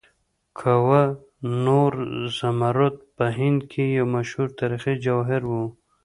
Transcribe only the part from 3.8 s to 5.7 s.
یو مشهور تاریخي جواهر و.